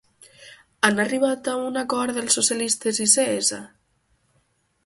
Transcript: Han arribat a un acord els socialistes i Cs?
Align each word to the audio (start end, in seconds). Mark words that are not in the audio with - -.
Han 0.87 1.01
arribat 1.03 1.51
a 1.51 1.53
un 1.67 1.77
acord 1.83 2.21
els 2.23 2.39
socialistes 2.39 3.05
i 3.07 3.11
Cs? 3.15 3.55